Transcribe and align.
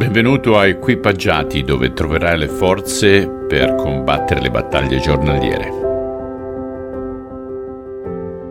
Benvenuto 0.00 0.56
a 0.56 0.66
Equipaggiati 0.66 1.62
dove 1.62 1.92
troverai 1.92 2.38
le 2.38 2.48
forze 2.48 3.28
per 3.28 3.74
combattere 3.74 4.40
le 4.40 4.50
battaglie 4.50 4.98
giornaliere. 4.98 5.70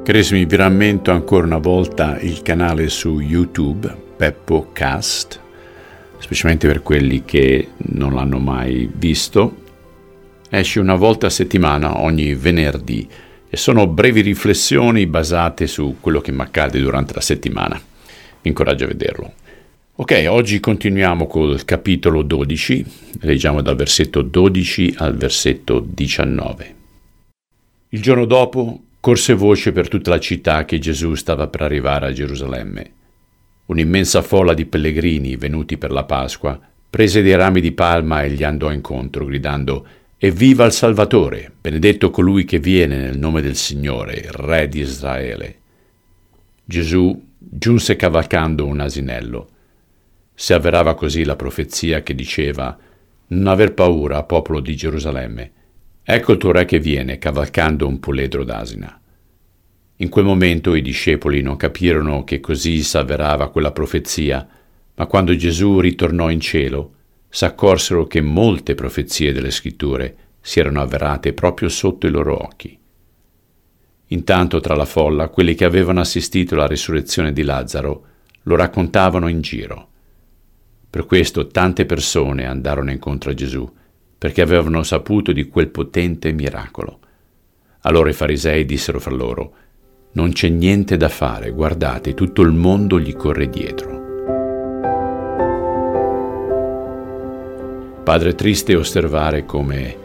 Carissimi, 0.04 0.46
vi 0.46 0.56
rammento 0.56 1.10
ancora 1.10 1.48
una 1.48 1.58
volta 1.58 2.20
il 2.20 2.44
canale 2.44 2.88
su 2.90 3.20
YouTube, 3.20 3.92
Peppo 4.16 4.70
Cast, 4.72 5.40
specialmente 6.20 6.68
per 6.68 6.84
quelli 6.84 7.26
che 7.26 7.70
non 7.78 8.14
l'hanno 8.14 8.38
mai 8.38 8.88
visto. 8.94 9.56
Esce 10.52 10.80
una 10.80 10.96
volta 10.96 11.26
a 11.26 11.32
settimana, 11.32 12.00
ogni 12.00 12.36
venerdì, 12.36 13.10
e 13.50 13.58
sono 13.58 13.88
brevi 13.88 14.22
riflessioni 14.22 15.08
basate 15.08 15.66
su 15.66 15.96
quello 16.00 16.22
che 16.22 16.32
mi 16.32 16.42
accade 16.42 16.80
durante 16.80 17.16
la 17.16 17.22
settimana. 17.22 17.82
Vi 18.42 18.48
incoraggio 18.48 18.84
a 18.84 18.88
vederlo. 18.88 19.34
Ok, 20.02 20.28
oggi 20.30 20.62
continuiamo 20.62 21.28
col 21.28 21.66
capitolo 21.66 22.22
12, 22.22 22.86
leggiamo 23.20 23.62
dal 23.62 23.76
versetto 23.76 24.22
12 24.22 24.94
al 25.00 25.18
versetto 25.18 25.86
19. 25.86 26.76
Il 27.90 28.02
giorno 28.02 28.24
dopo 28.24 28.82
corse 29.02 29.34
voce 29.34 29.74
per 29.74 29.90
tutta 29.90 30.12
la 30.12 30.20
città 30.22 30.64
che 30.64 30.80
Gesù 30.80 31.16
stava 31.16 31.48
per 31.48 31.64
arrivare 31.64 32.08
a 32.08 32.14
Gerusalemme. 32.14 32.92
Un'immensa 33.66 34.22
folla 34.22 34.54
di 34.54 34.66
pellegrini 34.66 35.36
venuti 35.36 35.78
per 35.78 35.92
la 35.92 36.06
Pasqua 36.06 36.58
prese 36.90 37.22
dei 37.22 37.36
rami 37.36 37.60
di 37.60 37.74
palma 37.74 38.24
e 38.24 38.30
gli 38.30 38.44
andò 38.46 38.72
incontro, 38.72 39.26
gridando 39.26 39.86
Evviva 40.18 40.64
il 40.64 40.72
Salvatore, 40.72 41.52
benedetto 41.60 42.10
colui 42.10 42.46
che 42.46 42.60
viene 42.60 42.96
nel 42.96 43.18
nome 43.18 43.42
del 43.42 43.58
Signore, 43.58 44.14
il 44.14 44.32
Re 44.32 44.70
di 44.70 44.80
Israele. 44.80 45.58
Gesù 46.64 47.22
giunse 47.38 47.98
cavalcando 47.98 48.66
un 48.66 48.80
asinello 48.80 49.50
si 50.42 50.54
avverava 50.54 50.96
così 50.96 51.26
la 51.26 51.36
profezia 51.36 52.02
che 52.02 52.16
diceva 52.16 52.78
Non 53.28 53.48
aver 53.48 53.74
paura, 53.74 54.24
popolo 54.24 54.62
di 54.62 54.74
Gerusalemme. 54.74 55.52
Ecco 56.02 56.32
il 56.32 56.38
tuo 56.38 56.54
re 56.54 56.64
che 56.64 56.80
viene, 56.80 57.18
cavalcando 57.18 57.86
un 57.86 58.00
puledro 58.00 58.46
d'asina. 58.46 59.02
In 59.98 60.08
quel 60.08 60.24
momento 60.24 60.76
i 60.76 60.82
discepoli 60.82 61.42
non 61.42 61.58
capirono 61.58 62.24
che 62.24 62.40
così 62.40 62.82
s'avverava 62.84 63.50
quella 63.50 63.74
profezia, 63.74 64.48
ma 64.96 65.06
quando 65.08 65.36
Gesù 65.36 65.82
ritornò 65.82 66.30
in 66.30 66.40
cielo, 66.40 66.94
s'accorsero 67.28 68.08
che 68.08 68.22
molte 68.22 68.76
profezie 68.76 69.34
delle 69.34 69.52
scritture 69.52 70.16
si 70.40 70.62
erano 70.62 70.80
avverate 70.80 71.34
proprio 71.34 71.68
sotto 71.68 72.08
i 72.08 72.12
loro 72.12 72.42
occhi. 72.42 72.80
Intanto 74.08 74.62
tra 74.62 74.74
la 74.74 74.86
folla 74.86 75.28
quelli 75.28 75.54
che 75.54 75.66
avevano 75.66 76.00
assistito 76.00 76.54
alla 76.54 76.66
risurrezione 76.66 77.34
di 77.34 77.44
Lazzaro 77.44 78.06
lo 78.44 78.56
raccontavano 78.56 79.28
in 79.28 79.42
giro. 79.42 79.88
Per 80.92 81.06
questo 81.06 81.46
tante 81.48 81.86
persone 81.86 82.48
andarono 82.48 82.90
incontro 82.90 83.30
a 83.30 83.36
Gesù, 83.36 83.72
perché 84.18 84.42
avevano 84.42 84.82
saputo 84.82 85.32
di 85.32 85.48
quel 85.48 85.68
potente 85.68 86.32
miracolo. 86.32 87.00
Allora 87.82 88.10
i 88.10 88.14
farisei 88.14 88.66
dissero 88.66 89.00
fra 89.00 89.14
loro, 89.14 89.54
non 90.14 90.32
c'è 90.32 90.50
niente 90.50 90.98
da 90.98 91.08
fare, 91.08 91.52
guardate, 91.52 92.16
tutto 92.16 92.42
il 92.42 92.52
mondo 92.52 93.00
gli 93.00 93.16
corre 93.16 93.50
dietro. 93.50 93.98
Padre, 98.04 98.34
triste 98.34 98.76
osservare 98.76 99.46
come 99.46 99.96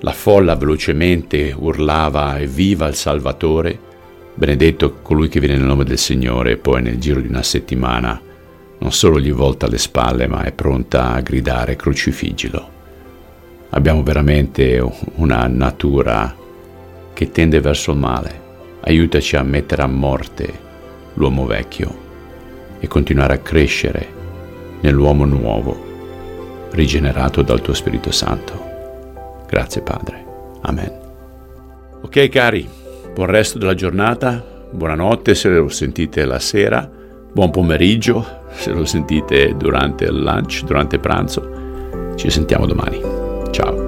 la 0.00 0.10
folla 0.10 0.56
velocemente 0.56 1.54
urlava 1.56 2.40
evviva 2.40 2.88
il 2.88 2.96
Salvatore, 2.96 3.78
benedetto 4.34 4.94
colui 5.00 5.28
che 5.28 5.38
viene 5.38 5.56
nel 5.56 5.64
nome 5.64 5.84
del 5.84 5.98
Signore, 5.98 6.50
e 6.50 6.56
poi 6.56 6.82
nel 6.82 6.98
giro 6.98 7.20
di 7.20 7.28
una 7.28 7.44
settimana 7.44 8.20
non 8.78 8.92
solo 8.92 9.20
gli 9.20 9.32
volta 9.32 9.68
le 9.68 9.78
spalle, 9.78 10.26
ma 10.26 10.42
è 10.42 10.52
pronta 10.52 11.12
a 11.12 11.20
gridare 11.20 11.76
crucifiggilo. 11.76 12.70
Abbiamo 13.70 14.02
veramente 14.02 14.80
una 15.16 15.46
natura 15.46 16.34
che 17.12 17.30
tende 17.30 17.60
verso 17.60 17.92
il 17.92 17.98
male. 17.98 18.42
Aiutaci 18.80 19.36
a 19.36 19.42
mettere 19.42 19.82
a 19.82 19.86
morte 19.86 20.52
l'uomo 21.14 21.46
vecchio 21.46 22.02
e 22.78 22.86
continuare 22.86 23.34
a 23.34 23.38
crescere 23.38 24.06
nell'uomo 24.80 25.24
nuovo, 25.24 26.68
rigenerato 26.72 27.42
dal 27.42 27.62
tuo 27.62 27.72
Spirito 27.72 28.10
Santo. 28.10 29.44
Grazie 29.48 29.80
Padre. 29.80 30.24
Amen. 30.62 30.92
Ok 32.02 32.28
cari, 32.28 32.68
buon 33.14 33.28
resto 33.28 33.58
della 33.58 33.74
giornata, 33.74 34.44
buonanotte 34.70 35.34
se 35.34 35.48
lo 35.48 35.68
sentite 35.68 36.24
la 36.26 36.38
sera, 36.38 36.88
buon 37.34 37.50
pomeriggio 37.50 38.42
se 38.52 38.70
lo 38.70 38.84
sentite 38.84 39.56
durante 39.56 40.04
il 40.04 40.22
lunch, 40.22 40.62
durante 40.62 40.98
pranzo. 40.98 42.14
Ci 42.14 42.30
sentiamo 42.30 42.64
domani. 42.64 43.00
Ciao. 43.50 43.83